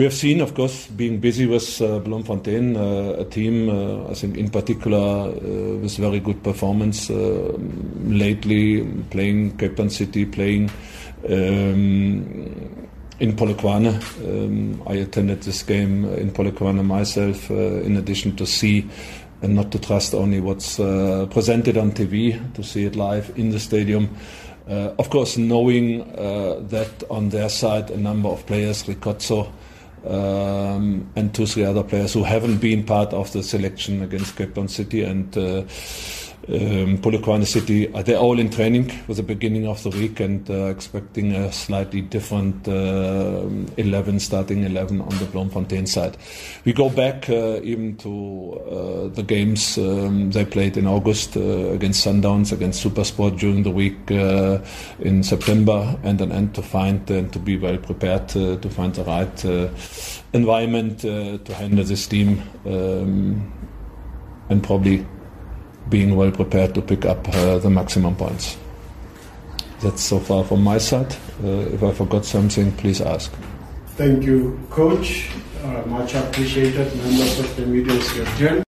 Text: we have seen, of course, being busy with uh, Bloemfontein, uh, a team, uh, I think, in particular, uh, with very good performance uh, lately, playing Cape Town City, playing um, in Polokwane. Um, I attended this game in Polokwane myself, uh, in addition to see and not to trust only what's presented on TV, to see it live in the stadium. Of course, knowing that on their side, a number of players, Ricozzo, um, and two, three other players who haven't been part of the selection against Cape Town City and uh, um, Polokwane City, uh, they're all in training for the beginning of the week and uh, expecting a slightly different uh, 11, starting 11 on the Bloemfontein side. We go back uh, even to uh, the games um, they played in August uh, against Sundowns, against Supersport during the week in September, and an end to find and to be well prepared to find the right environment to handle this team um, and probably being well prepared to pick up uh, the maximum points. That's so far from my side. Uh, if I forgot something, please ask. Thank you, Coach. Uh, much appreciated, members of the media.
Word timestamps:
we 0.00 0.04
have 0.04 0.14
seen, 0.14 0.40
of 0.40 0.54
course, 0.54 0.86
being 0.86 1.20
busy 1.20 1.44
with 1.44 1.82
uh, 1.82 1.98
Bloemfontein, 1.98 2.74
uh, 2.74 3.16
a 3.18 3.24
team, 3.26 3.68
uh, 3.68 4.10
I 4.10 4.14
think, 4.14 4.38
in 4.38 4.48
particular, 4.48 5.28
uh, 5.28 5.76
with 5.76 5.94
very 5.98 6.20
good 6.20 6.42
performance 6.42 7.10
uh, 7.10 7.52
lately, 8.06 8.82
playing 9.10 9.58
Cape 9.58 9.76
Town 9.76 9.90
City, 9.90 10.24
playing 10.24 10.70
um, 11.28 12.88
in 13.20 13.36
Polokwane. 13.36 13.92
Um, 14.24 14.82
I 14.86 14.94
attended 14.94 15.42
this 15.42 15.62
game 15.62 16.06
in 16.14 16.30
Polokwane 16.30 16.82
myself, 16.82 17.50
uh, 17.50 17.82
in 17.82 17.98
addition 17.98 18.34
to 18.36 18.46
see 18.46 18.88
and 19.42 19.54
not 19.54 19.70
to 19.72 19.78
trust 19.78 20.14
only 20.14 20.40
what's 20.40 20.76
presented 20.76 21.76
on 21.76 21.92
TV, 21.92 22.40
to 22.54 22.62
see 22.62 22.86
it 22.86 22.96
live 22.96 23.30
in 23.36 23.50
the 23.50 23.60
stadium. 23.60 24.08
Of 24.66 25.10
course, 25.10 25.36
knowing 25.36 26.10
that 26.14 27.04
on 27.10 27.28
their 27.28 27.50
side, 27.50 27.90
a 27.90 27.98
number 27.98 28.30
of 28.30 28.46
players, 28.46 28.84
Ricozzo, 28.84 29.50
um, 30.06 31.10
and 31.16 31.34
two, 31.34 31.46
three 31.46 31.64
other 31.64 31.82
players 31.82 32.12
who 32.12 32.24
haven't 32.24 32.58
been 32.58 32.84
part 32.84 33.12
of 33.12 33.32
the 33.32 33.42
selection 33.42 34.02
against 34.02 34.36
Cape 34.36 34.54
Town 34.54 34.68
City 34.68 35.02
and 35.02 35.36
uh, 35.36 35.64
um, 36.48 36.98
Polokwane 36.98 37.46
City, 37.46 37.92
uh, 37.92 38.02
they're 38.02 38.18
all 38.18 38.38
in 38.38 38.50
training 38.50 38.88
for 38.88 39.14
the 39.14 39.22
beginning 39.22 39.66
of 39.66 39.82
the 39.82 39.90
week 39.90 40.20
and 40.20 40.48
uh, 40.50 40.66
expecting 40.66 41.32
a 41.32 41.52
slightly 41.52 42.00
different 42.00 42.66
uh, 42.66 43.46
11, 43.76 44.20
starting 44.20 44.64
11 44.64 45.00
on 45.00 45.08
the 45.18 45.26
Bloemfontein 45.26 45.86
side. 45.86 46.16
We 46.64 46.72
go 46.72 46.88
back 46.88 47.28
uh, 47.28 47.60
even 47.62 47.96
to 47.98 48.60
uh, 48.70 49.14
the 49.14 49.22
games 49.22 49.76
um, 49.78 50.30
they 50.30 50.44
played 50.44 50.76
in 50.76 50.86
August 50.86 51.36
uh, 51.36 51.40
against 51.40 52.06
Sundowns, 52.06 52.52
against 52.52 52.84
Supersport 52.84 53.38
during 53.38 53.62
the 53.62 53.70
week 53.70 54.10
in 54.10 55.22
September, 55.22 55.98
and 56.02 56.20
an 56.20 56.32
end 56.32 56.54
to 56.54 56.62
find 56.62 57.08
and 57.10 57.32
to 57.32 57.38
be 57.38 57.58
well 57.58 57.76
prepared 57.76 58.28
to 58.28 58.58
find 58.70 58.94
the 58.94 59.04
right 59.04 59.44
environment 60.32 61.00
to 61.00 61.54
handle 61.54 61.84
this 61.84 62.06
team 62.06 62.42
um, 62.66 63.52
and 64.48 64.62
probably 64.62 65.04
being 65.90 66.16
well 66.16 66.30
prepared 66.30 66.74
to 66.74 66.80
pick 66.82 67.04
up 67.04 67.28
uh, 67.28 67.58
the 67.58 67.68
maximum 67.68 68.16
points. 68.16 68.56
That's 69.82 70.02
so 70.02 70.20
far 70.20 70.44
from 70.44 70.62
my 70.62 70.78
side. 70.78 71.14
Uh, 71.42 71.74
if 71.74 71.82
I 71.82 71.92
forgot 71.92 72.24
something, 72.24 72.72
please 72.72 73.00
ask. 73.00 73.32
Thank 73.96 74.24
you, 74.24 74.58
Coach. 74.70 75.30
Uh, 75.62 75.82
much 75.86 76.14
appreciated, 76.14 76.94
members 76.96 77.38
of 77.40 77.56
the 77.56 77.66
media. 77.66 78.00